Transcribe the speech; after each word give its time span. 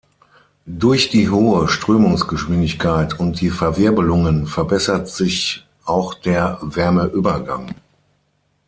Durch 0.65 1.11
die 1.11 1.29
hohe 1.29 1.67
Strömungsgeschwindigkeit 1.67 3.19
und 3.19 3.39
die 3.39 3.51
Verwirbelungen 3.51 4.47
verbessert 4.47 5.07
sich 5.09 5.63
auch 5.85 6.15
der 6.15 6.57
Wärmeübergang. 6.63 7.75